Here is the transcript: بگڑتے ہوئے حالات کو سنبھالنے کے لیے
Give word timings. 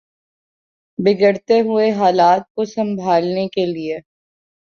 بگڑتے 0.99 1.59
ہوئے 1.61 1.91
حالات 1.91 2.43
کو 2.55 2.65
سنبھالنے 2.65 3.47
کے 3.47 3.65
لیے 3.65 3.99